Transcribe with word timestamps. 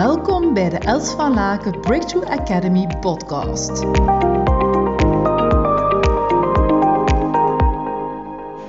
Welkom 0.00 0.54
bij 0.54 0.68
de 0.68 0.78
Els 0.78 1.10
van 1.10 1.34
Laken 1.34 1.80
Breakthrough 1.80 2.30
Academy 2.30 2.86
podcast. 3.00 3.86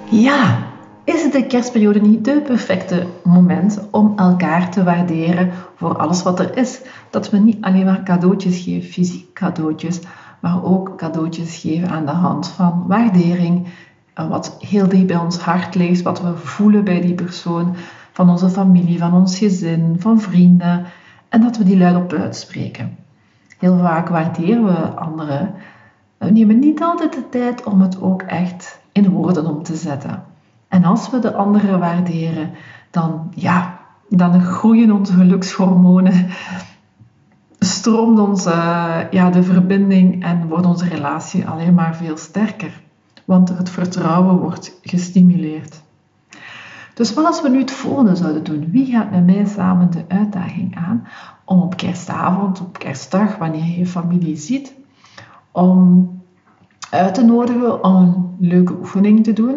Ja, 0.09 0.63
is 1.03 1.31
de 1.31 1.45
kerstperiode 1.47 2.01
niet 2.01 2.25
het 2.25 2.43
perfecte 2.43 3.05
moment 3.23 3.87
om 3.91 4.13
elkaar 4.17 4.71
te 4.71 4.83
waarderen 4.83 5.51
voor 5.75 5.97
alles 5.97 6.23
wat 6.23 6.39
er 6.39 6.57
is? 6.57 6.81
Dat 7.09 7.29
we 7.29 7.37
niet 7.37 7.61
alleen 7.61 7.85
maar 7.85 8.03
cadeautjes 8.03 8.63
geven, 8.63 8.89
fysiek 8.89 9.33
cadeautjes, 9.33 9.99
maar 10.39 10.63
ook 10.63 10.97
cadeautjes 10.97 11.57
geven 11.57 11.89
aan 11.89 12.05
de 12.05 12.11
hand 12.11 12.47
van 12.47 12.83
waardering, 12.87 13.67
wat 14.13 14.57
heel 14.59 14.87
diep 14.87 15.07
bij 15.07 15.17
ons 15.17 15.37
hart 15.37 15.75
ligt, 15.75 16.01
wat 16.01 16.21
we 16.21 16.37
voelen 16.37 16.83
bij 16.83 17.01
die 17.01 17.15
persoon, 17.15 17.75
van 18.11 18.29
onze 18.29 18.49
familie, 18.49 18.99
van 18.99 19.13
ons 19.13 19.37
gezin, 19.37 19.95
van 19.99 20.21
vrienden, 20.21 20.85
en 21.31 21.41
dat 21.41 21.57
we 21.57 21.63
die 21.63 21.77
luid 21.77 21.95
op 21.95 22.27
spreken. 22.29 22.97
Heel 23.57 23.77
vaak 23.77 24.09
waarderen 24.09 24.65
we 24.65 24.87
anderen, 24.87 25.53
we 26.17 26.29
nemen 26.29 26.59
niet 26.59 26.81
altijd 26.81 27.13
de 27.13 27.29
tijd 27.29 27.63
om 27.63 27.81
het 27.81 28.01
ook 28.01 28.21
echt 28.21 28.79
in 28.91 29.09
woorden 29.09 29.45
om 29.45 29.63
te 29.63 29.75
zetten. 29.75 30.23
En 30.67 30.83
als 30.83 31.09
we 31.09 31.19
de 31.19 31.33
anderen 31.33 31.79
waarderen, 31.79 32.51
dan, 32.89 33.31
ja, 33.35 33.79
dan 34.09 34.41
groeien 34.41 34.91
onze 34.91 35.13
gelukshormonen, 35.13 36.29
stroomt 37.59 38.19
onze, 38.19 38.51
ja, 39.11 39.29
de 39.29 39.43
verbinding 39.43 40.23
en 40.23 40.47
wordt 40.47 40.65
onze 40.65 40.87
relatie 40.87 41.47
alleen 41.47 41.73
maar 41.73 41.95
veel 41.95 42.17
sterker. 42.17 42.81
Want 43.25 43.49
het 43.49 43.69
vertrouwen 43.69 44.37
wordt 44.37 44.79
gestimuleerd. 44.81 45.81
Dus 47.01 47.13
wat 47.13 47.25
als 47.25 47.41
we 47.41 47.49
nu 47.49 47.59
het 47.59 47.71
volgende 47.71 48.15
zouden 48.15 48.43
doen? 48.43 48.71
Wie 48.71 48.85
gaat 48.85 49.11
met 49.11 49.25
mij 49.25 49.45
samen 49.45 49.91
de 49.91 50.03
uitdaging 50.07 50.75
aan 50.75 51.07
om 51.45 51.61
op 51.61 51.77
kerstavond, 51.77 52.61
op 52.61 52.77
kerstdag, 52.77 53.37
wanneer 53.37 53.63
je 53.63 53.77
je 53.77 53.85
familie 53.85 54.35
ziet, 54.35 54.73
om 55.51 56.09
uit 56.89 57.13
te 57.13 57.23
nodigen 57.23 57.83
om 57.83 57.95
een 57.95 58.35
leuke 58.39 58.73
oefening 58.73 59.23
te 59.23 59.33
doen. 59.33 59.55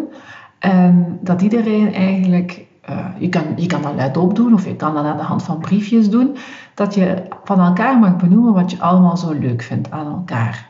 En 0.59 1.19
dat 1.21 1.43
iedereen 1.43 1.95
eigenlijk, 1.95 2.67
uh, 2.91 3.07
je, 3.19 3.29
kan, 3.29 3.43
je 3.57 3.67
kan 3.67 3.83
dat 3.83 3.95
luidop 3.95 4.37
doen 4.37 4.55
of 4.55 4.65
je 4.65 4.77
kan 4.77 4.95
dat 4.95 5.05
aan 5.05 5.17
de 5.17 5.23
hand 5.23 5.43
van 5.43 5.59
briefjes 5.59 6.11
doen, 6.11 6.37
dat 6.75 6.95
je 6.95 7.23
van 7.45 7.61
elkaar 7.61 7.99
mag 7.99 8.17
benoemen 8.17 8.53
wat 8.53 8.71
je 8.71 8.81
allemaal 8.81 9.17
zo 9.17 9.33
leuk 9.33 9.63
vindt 9.63 9.91
aan 9.91 10.07
elkaar. 10.07 10.69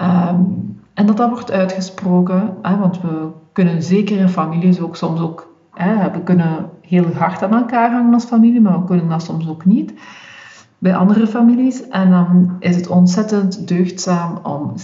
Um, 0.00 0.78
en 0.94 1.06
dat 1.06 1.16
dat 1.16 1.30
wordt 1.30 1.50
uitgesproken, 1.50 2.56
hè, 2.62 2.78
want 2.78 3.00
we 3.00 3.28
kunnen 3.52 3.82
zeker 3.82 4.18
in 4.18 4.28
families 4.28 4.80
ook 4.80 4.96
soms 4.96 5.20
ook, 5.20 5.49
we 6.12 6.20
kunnen 6.24 6.70
heel 6.80 7.12
hard 7.14 7.42
aan 7.42 7.54
elkaar 7.54 7.90
hangen 7.90 8.14
als 8.14 8.24
familie, 8.24 8.60
maar 8.60 8.80
we 8.80 8.84
kunnen 8.86 9.08
dat 9.08 9.22
soms 9.22 9.48
ook 9.48 9.64
niet 9.64 9.92
bij 10.78 10.96
andere 10.96 11.26
families. 11.26 11.88
En 11.88 12.10
dan 12.10 12.56
is 12.58 12.76
het 12.76 12.88
ontzettend 12.88 13.68
deugdzaam 13.68 14.38
om 14.42 14.74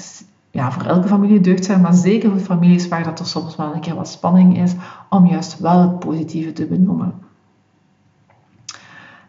ja, 0.50 0.72
voor 0.72 0.82
elke 0.82 1.08
familie 1.08 1.40
deugd 1.40 1.64
zijn, 1.64 1.80
maar 1.80 1.94
zeker 1.94 2.30
voor 2.30 2.38
families 2.38 2.88
waar 2.88 3.04
dat 3.04 3.18
er 3.18 3.26
soms 3.26 3.56
wel 3.56 3.74
een 3.74 3.80
keer 3.80 3.94
wat 3.94 4.08
spanning 4.08 4.58
is, 4.58 4.74
om 5.10 5.26
juist 5.26 5.58
wel 5.58 5.80
het 5.80 5.98
positieve 5.98 6.52
te 6.52 6.66
benoemen. 6.66 7.25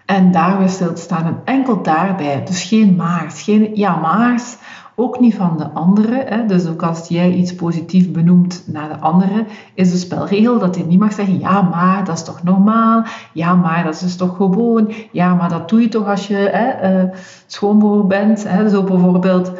En 0.07 0.31
daarbij 0.31 0.67
stil 0.67 0.93
te 0.93 1.01
staan 1.01 1.25
en 1.25 1.41
enkel 1.45 1.81
daarbij, 1.81 2.43
dus 2.45 2.63
geen 2.63 2.95
maars, 2.95 3.41
geen 3.41 3.69
ja 3.73 3.95
maars, 3.99 4.57
ook 4.95 5.19
niet 5.19 5.35
van 5.35 5.57
de 5.57 5.69
andere. 5.69 6.45
Dus 6.47 6.67
ook 6.67 6.83
als 6.83 7.07
jij 7.07 7.31
iets 7.31 7.55
positief 7.55 8.11
benoemt 8.11 8.63
naar 8.67 8.89
de 8.89 8.97
andere, 8.97 9.45
is 9.73 9.91
de 9.91 9.97
spelregel 9.97 10.59
dat 10.59 10.75
je 10.75 10.85
niet 10.85 10.99
mag 10.99 11.13
zeggen, 11.13 11.39
ja 11.39 11.61
maar 11.61 12.03
dat 12.03 12.15
is 12.15 12.23
toch 12.23 12.43
normaal, 12.43 13.03
ja 13.33 13.55
maar 13.55 13.83
dat 13.83 14.01
is 14.01 14.15
toch 14.15 14.35
gewoon, 14.35 14.91
ja 15.11 15.35
maar 15.35 15.49
dat 15.49 15.69
doe 15.69 15.81
je 15.81 15.87
toch 15.87 16.07
als 16.07 16.27
je 16.27 16.35
hè, 16.35 17.09
schoonbroer 17.45 18.07
bent. 18.07 18.43
Hè. 18.47 18.69
Zo 18.69 18.83
bijvoorbeeld 18.83 19.51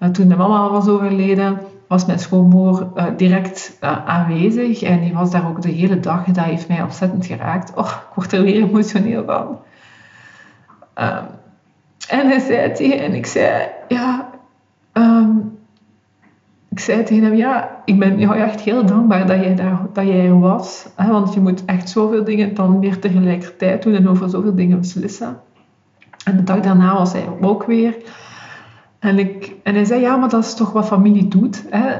uh, 0.00 0.08
toen 0.08 0.26
mijn 0.26 0.38
mama 0.38 0.70
was 0.70 0.88
overleden, 0.88 1.58
was 1.88 2.06
mijn 2.06 2.18
schoonmoeder 2.18 2.86
uh, 2.96 3.04
direct 3.16 3.76
aanwezig 4.06 4.82
en 4.82 5.00
die 5.00 5.12
was 5.12 5.30
daar 5.30 5.48
ook 5.48 5.62
de 5.62 5.70
hele 5.70 6.00
dag. 6.00 6.24
Dat 6.24 6.44
heeft 6.44 6.68
mij 6.68 6.82
ontzettend 6.82 7.26
geraakt. 7.26 7.72
Oh, 7.74 7.86
ik 7.86 8.14
word 8.14 8.32
er 8.32 8.42
weer 8.42 8.62
emotioneel 8.62 9.24
van. 9.24 9.58
Um, 11.00 11.26
en 12.08 12.28
hij 12.28 12.38
zei 12.38 12.72
tegen 12.72 12.98
en 12.98 13.14
ik 13.14 13.26
zei, 13.26 13.68
ja, 13.88 14.30
um, 14.92 15.58
ik 16.68 16.80
zei 16.80 17.02
tegen 17.02 17.24
hem, 17.24 17.34
ja, 17.34 17.82
ik 17.84 17.98
ben 17.98 18.18
jou 18.18 18.36
echt 18.36 18.60
heel 18.60 18.86
dankbaar 18.86 19.26
dat 19.26 19.42
jij, 19.42 19.54
daar, 19.54 19.86
dat 19.92 20.06
jij 20.06 20.26
er 20.26 20.40
was. 20.40 20.88
Hè, 20.96 21.10
want 21.10 21.34
je 21.34 21.40
moet 21.40 21.64
echt 21.64 21.88
zoveel 21.88 22.24
dingen 22.24 22.54
dan 22.54 22.80
weer 22.80 22.98
tegelijkertijd 22.98 23.82
doen 23.82 23.94
en 23.94 24.08
over 24.08 24.28
zoveel 24.28 24.54
dingen 24.54 24.78
beslissen. 24.78 25.40
En 26.24 26.36
de 26.36 26.42
dag 26.42 26.60
daarna 26.60 26.94
was 26.94 27.12
hij 27.12 27.28
ook 27.40 27.64
weer. 27.64 27.96
En, 28.98 29.18
ik, 29.18 29.54
en 29.62 29.74
hij 29.74 29.84
zei, 29.84 30.00
ja, 30.00 30.16
maar 30.16 30.28
dat 30.28 30.44
is 30.44 30.54
toch 30.54 30.72
wat 30.72 30.86
familie 30.86 31.28
doet. 31.28 31.64
Hè? 31.70 31.96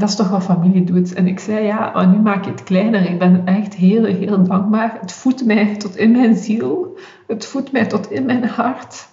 Dat 0.00 0.08
is 0.08 0.16
toch 0.16 0.28
wat 0.28 0.42
familie 0.42 0.84
doet. 0.84 1.14
En 1.14 1.26
ik 1.26 1.38
zei, 1.38 1.64
ja, 1.64 1.90
maar 1.94 2.06
nu 2.06 2.18
maak 2.18 2.44
je 2.44 2.50
het 2.50 2.62
kleiner. 2.62 3.10
Ik 3.10 3.18
ben 3.18 3.46
echt 3.46 3.74
heel, 3.74 4.04
heel 4.04 4.42
dankbaar. 4.42 4.98
Het 5.00 5.12
voedt 5.12 5.44
mij 5.44 5.76
tot 5.76 5.96
in 5.96 6.10
mijn 6.10 6.36
ziel. 6.36 6.98
Het 7.26 7.46
voedt 7.46 7.72
mij 7.72 7.86
tot 7.86 8.10
in 8.10 8.24
mijn 8.24 8.44
hart. 8.44 9.08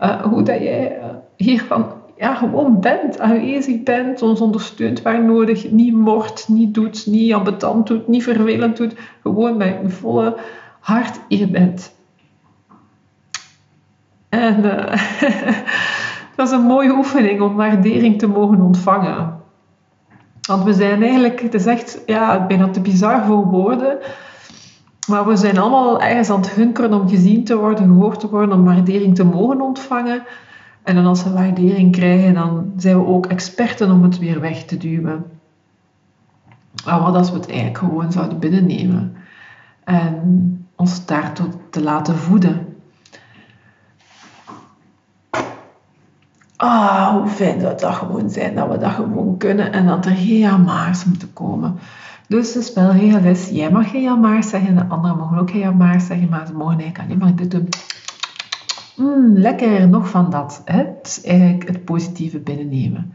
Uh, 0.00 0.22
hoe 0.22 0.42
dat 0.42 0.58
jij 0.58 0.98
uh, 0.98 1.04
hiervan 1.36 1.92
ja, 2.16 2.34
gewoon 2.34 2.80
bent, 2.80 3.20
aanwezig 3.20 3.82
bent, 3.82 4.22
ons 4.22 4.40
ondersteunt 4.40 5.02
waar 5.02 5.24
nodig, 5.24 5.70
niet 5.70 5.94
moord, 5.94 6.48
niet 6.48 6.74
doet, 6.74 7.06
niet 7.06 7.32
ambetant 7.32 7.86
doet, 7.86 8.08
niet 8.08 8.22
vervelend 8.22 8.76
doet. 8.76 8.94
Gewoon 9.22 9.56
met 9.56 9.76
je 9.82 9.88
volle 9.88 10.36
hart 10.80 11.20
hier 11.28 11.50
bent. 11.50 11.94
En... 14.28 14.62
Dat 16.36 16.48
is 16.48 16.54
een 16.54 16.66
mooie 16.66 16.92
oefening 16.92 17.40
om 17.40 17.56
waardering 17.56 18.18
te 18.18 18.26
mogen 18.26 18.60
ontvangen. 18.60 19.39
Want 20.48 20.64
we 20.64 20.72
zijn 20.72 21.02
eigenlijk, 21.02 21.40
het 21.40 21.54
is 21.54 21.66
echt 21.66 22.02
ja, 22.06 22.46
bijna 22.46 22.68
te 22.68 22.80
bizar 22.80 23.24
voor 23.24 23.46
woorden. 23.46 23.98
Maar 25.08 25.26
we 25.26 25.36
zijn 25.36 25.58
allemaal 25.58 26.02
ergens 26.02 26.30
aan 26.30 26.40
het 26.40 26.50
hunkeren 26.50 26.92
om 26.92 27.08
gezien 27.08 27.44
te 27.44 27.56
worden, 27.56 27.84
gehoord 27.84 28.20
te 28.20 28.28
worden, 28.28 28.52
om 28.54 28.64
waardering 28.64 29.14
te 29.14 29.24
mogen 29.24 29.60
ontvangen. 29.60 30.22
En 30.82 30.94
dan 30.94 31.06
als 31.06 31.24
we 31.24 31.32
waardering 31.32 31.92
krijgen, 31.92 32.34
dan 32.34 32.72
zijn 32.76 32.98
we 32.98 33.06
ook 33.06 33.26
experten 33.26 33.90
om 33.90 34.02
het 34.02 34.18
weer 34.18 34.40
weg 34.40 34.64
te 34.64 34.76
duwen. 34.76 35.24
Maar 36.84 37.00
wat 37.00 37.14
als 37.14 37.30
we 37.30 37.36
het 37.36 37.48
eigenlijk 37.48 37.78
gewoon 37.78 38.12
zouden 38.12 38.38
binnennemen 38.38 39.16
en 39.84 40.66
ons 40.76 41.06
daartoe 41.06 41.48
te 41.70 41.82
laten 41.82 42.16
voeden? 42.16 42.69
Ah, 46.60 47.12
hoe 47.12 47.26
fijn 47.26 47.60
zou 47.60 47.76
dat 47.76 47.94
gewoon 47.94 48.30
zijn, 48.30 48.54
dat 48.54 48.68
we 48.68 48.78
dat 48.78 48.90
gewoon 48.90 49.36
kunnen 49.36 49.72
en 49.72 49.86
dat 49.86 50.06
er 50.06 50.12
geen 50.12 50.38
jamaars 50.38 51.04
moeten 51.04 51.32
komen. 51.32 51.78
Dus 52.28 52.52
de 52.52 52.62
spelregel 52.62 53.24
is, 53.24 53.48
jij 53.48 53.70
mag 53.70 53.90
geen 53.90 54.02
jamaars 54.02 54.48
zeggen, 54.48 54.74
de 54.74 54.84
anderen 54.84 55.16
mogen 55.16 55.38
ook 55.38 55.50
geen 55.50 55.60
jamaars 55.60 56.06
zeggen, 56.06 56.28
maar 56.28 56.46
ze 56.46 56.52
mogen 56.52 56.78
eigenlijk 56.78 56.98
alleen 56.98 57.18
maar 57.18 57.34
dit 57.34 57.50
doen. 57.50 57.68
Mm, 58.96 59.36
lekker, 59.36 59.88
nog 59.88 60.08
van 60.08 60.30
dat. 60.30 60.62
Hè? 60.64 60.84
Eigenlijk 61.24 61.66
het 61.66 61.84
positieve 61.84 62.38
binnennemen. 62.38 63.12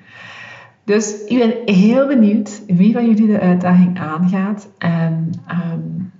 Dus 0.84 1.24
ik 1.26 1.38
ben 1.38 1.76
heel 1.76 2.08
benieuwd 2.08 2.62
wie 2.68 2.94
van 2.94 3.06
jullie 3.06 3.28
de 3.28 3.40
uitdaging 3.40 4.00
aangaat. 4.00 4.68
En 4.78 5.32
um, 5.74 6.12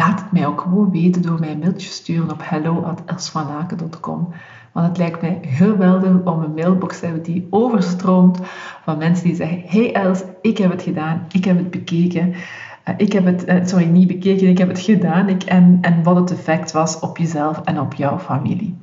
laat 0.00 0.20
het 0.20 0.32
mij 0.32 0.46
ook 0.46 0.60
gewoon 0.60 0.90
weten 0.90 1.22
door 1.22 1.40
mij 1.40 1.56
mailtje 1.56 1.88
te 1.88 1.94
sturen 1.94 2.30
op 2.30 2.40
hello.elsvanaken.com. 2.42 4.28
Want 4.72 4.86
het 4.86 4.96
lijkt 4.96 5.20
mij 5.20 5.38
geweldig 5.42 6.10
om 6.24 6.42
een 6.42 6.54
mailbox 6.54 6.98
te 6.98 7.04
hebben 7.04 7.22
die 7.22 7.46
overstroomt 7.50 8.38
van 8.84 8.98
mensen 8.98 9.24
die 9.24 9.34
zeggen: 9.34 9.62
Hey 9.66 9.92
Els, 9.92 10.22
ik 10.42 10.58
heb 10.58 10.70
het 10.70 10.82
gedaan, 10.82 11.26
ik 11.32 11.44
heb 11.44 11.56
het 11.56 11.70
bekeken. 11.70 12.28
Uh, 12.28 12.94
ik 12.96 13.12
heb 13.12 13.24
het, 13.24 13.48
uh, 13.48 13.54
sorry, 13.64 13.84
niet 13.84 14.06
bekeken, 14.06 14.48
ik 14.48 14.58
heb 14.58 14.68
het 14.68 14.80
gedaan. 14.80 15.28
Ik, 15.28 15.42
en, 15.42 15.78
en 15.80 16.02
wat 16.02 16.16
het 16.16 16.30
effect 16.30 16.72
was 16.72 16.98
op 16.98 17.18
jezelf 17.18 17.60
en 17.64 17.80
op 17.80 17.94
jouw 17.94 18.18
familie. 18.18 18.76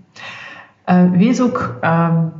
Uh, 0.86 1.12
wees 1.12 1.42
ook 1.42 1.78
um, 1.82 2.34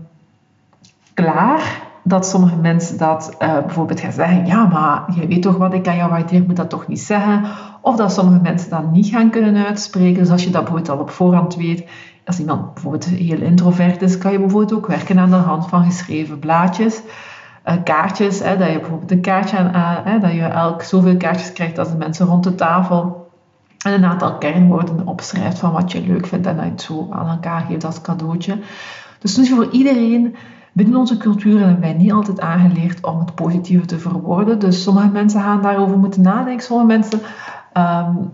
klaar 1.14 1.87
dat 2.08 2.26
sommige 2.26 2.56
mensen 2.56 2.98
dat 2.98 3.36
bijvoorbeeld 3.38 4.00
gaan 4.00 4.12
zeggen: 4.12 4.46
Ja, 4.46 4.66
maar 4.66 5.06
je 5.20 5.28
weet 5.28 5.42
toch 5.42 5.58
wat 5.58 5.74
ik 5.74 5.88
aan 5.88 5.96
jou 5.96 6.10
waardeer, 6.10 6.44
moet 6.48 6.56
dat 6.56 6.70
toch 6.70 6.88
niet 6.88 7.00
zeggen. 7.00 7.44
Of 7.82 7.96
dat 7.96 8.14
sommige 8.14 8.42
mensen 8.42 8.70
dat 8.70 8.92
niet 8.92 9.08
gaan 9.08 9.30
kunnen 9.30 9.66
uitspreken. 9.66 10.20
Dus 10.20 10.32
als 10.32 10.44
je 10.44 10.50
dat 10.50 10.64
bijvoorbeeld 10.64 10.90
al 10.90 11.00
op 11.00 11.10
voorhand 11.10 11.56
weet, 11.56 11.86
als 12.26 12.40
iemand 12.40 12.74
bijvoorbeeld 12.74 13.06
heel 13.06 13.42
introvert 13.42 14.02
is, 14.02 14.18
kan 14.18 14.32
je 14.32 14.40
bijvoorbeeld 14.40 14.74
ook 14.74 14.88
werken 14.88 15.20
aan 15.20 15.30
de 15.30 15.36
hand 15.36 15.68
van 15.68 15.84
geschreven 15.84 16.40
blaadjes. 16.40 17.02
Uh, 17.66 17.74
kaartjes, 17.84 18.40
hè, 18.40 18.58
dat 18.58 18.72
je 18.72 18.80
bijvoorbeeld 18.80 19.12
een 19.12 19.22
kaartje 19.22 19.58
aan, 19.58 20.04
hè, 20.04 20.20
dat 20.20 20.32
je 20.32 20.42
elk 20.42 20.82
zoveel 20.82 21.18
kaartjes 21.18 21.54
krijgt 21.54 21.78
als 21.78 21.92
de 21.92 21.98
mensen 21.98 22.26
rond 22.26 22.44
de 22.44 22.56
tafel. 22.56 23.26
En 23.86 23.94
een 23.94 24.06
aantal 24.06 24.38
kernwoorden 24.38 25.08
opschrijft 25.08 25.60
van 25.60 25.72
wat 25.72 25.92
je 25.92 26.02
leuk 26.02 26.28
vindt 26.28 26.48
en 26.48 26.56
dat 26.56 26.66
je 26.66 26.72
het 26.72 26.82
zo 26.82 27.08
aan 27.12 27.28
elkaar 27.28 27.62
geeft 27.62 27.86
als 27.86 28.02
cadeautje. 28.02 28.60
Dus 29.20 29.34
dus 29.34 29.50
voor 29.50 29.68
iedereen 29.72 30.36
binnen 30.78 31.00
onze 31.00 31.18
cultuur 31.18 31.60
hebben 31.60 31.80
wij 31.80 31.94
niet 31.94 32.12
altijd 32.12 32.40
aangeleerd 32.40 33.06
om 33.06 33.20
het 33.20 33.36
positieve 33.36 33.86
te 33.86 34.00
verwoorden. 34.00 34.60
Dus 34.60 34.84
sommige 34.84 35.08
mensen 35.08 35.42
gaan 35.42 35.62
daarover 35.62 35.98
moeten 35.98 36.22
nadenken. 36.22 36.66
Sommige 36.66 36.88
mensen 36.88 37.20
um, 37.74 38.32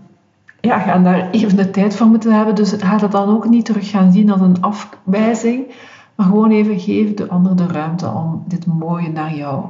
ja, 0.60 0.78
gaan 0.78 1.04
daar 1.04 1.30
even 1.30 1.56
de 1.56 1.70
tijd 1.70 1.96
voor 1.96 2.06
moeten 2.06 2.32
hebben. 2.32 2.54
Dus 2.54 2.72
ga 2.72 2.96
dat 2.96 3.12
dan 3.12 3.28
ook 3.28 3.48
niet 3.48 3.64
terug 3.64 3.90
gaan 3.90 4.12
zien 4.12 4.30
als 4.30 4.40
een 4.40 4.62
afwijzing. 4.62 5.66
Maar 6.14 6.26
gewoon 6.26 6.50
even 6.50 6.80
geef 6.80 7.14
de 7.14 7.28
ander 7.28 7.56
de 7.56 7.66
ruimte 7.66 8.08
om 8.08 8.44
dit 8.46 8.66
mooie 8.66 9.08
naar 9.08 9.34
jou 9.34 9.64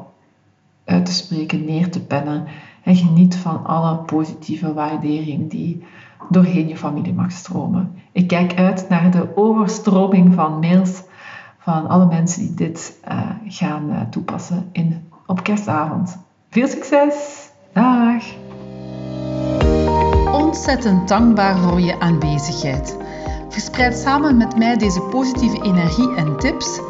uit 0.84 1.06
te 1.06 1.12
spreken, 1.12 1.64
neer 1.64 1.90
te 1.90 2.00
pennen. 2.00 2.44
En 2.82 2.96
geniet 2.96 3.36
van 3.36 3.64
alle 3.66 3.96
positieve 3.96 4.72
waardering 4.72 5.50
die 5.50 5.84
doorheen 6.28 6.68
je 6.68 6.76
familie 6.76 7.12
mag 7.12 7.32
stromen. 7.32 7.92
Ik 8.12 8.26
kijk 8.26 8.54
uit 8.54 8.86
naar 8.88 9.10
de 9.10 9.36
overstroming 9.36 10.34
van 10.34 10.58
mails 10.58 11.02
van 11.64 11.88
alle 11.88 12.06
mensen 12.06 12.40
die 12.40 12.54
dit 12.54 12.96
uh, 13.08 13.30
gaan 13.48 13.90
uh, 13.90 14.00
toepassen 14.10 14.68
in, 14.72 15.10
op 15.26 15.42
kerstavond. 15.42 16.18
Veel 16.50 16.68
succes! 16.68 17.48
Dag! 17.72 18.24
Ontzettend 20.32 21.08
dankbaar 21.08 21.58
voor 21.58 21.80
je 21.80 22.00
aanwezigheid. 22.00 22.96
Verspreid 23.48 23.96
samen 23.96 24.36
met 24.36 24.56
mij 24.58 24.76
deze 24.76 25.00
positieve 25.00 25.62
energie 25.62 26.14
en 26.14 26.36
tips. 26.36 26.80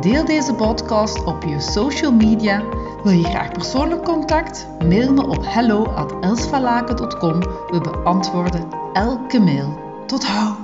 Deel 0.00 0.24
deze 0.24 0.54
podcast 0.54 1.24
op 1.24 1.42
je 1.42 1.60
social 1.60 2.12
media. 2.12 2.62
Wil 3.02 3.12
je 3.12 3.24
graag 3.24 3.52
persoonlijk 3.52 4.04
contact? 4.04 4.66
Mail 4.78 5.12
me 5.12 5.26
op 5.26 5.44
hello@elsvalaken.com. 5.46 7.38
We 7.40 7.80
beantwoorden 7.80 8.68
elke 8.92 9.40
mail. 9.40 9.78
Tot 10.06 10.26
hou! 10.26 10.61